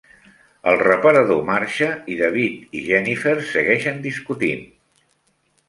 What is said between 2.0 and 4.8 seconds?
i David i Jennifer segueixen discutint.